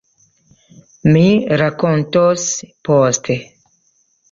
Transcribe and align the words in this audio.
Mi 1.09 1.23
rakontos 1.63 2.49
poste... 2.91 3.39